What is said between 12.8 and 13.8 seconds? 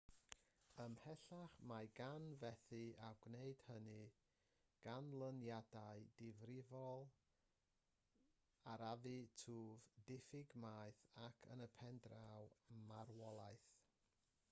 marwolaeth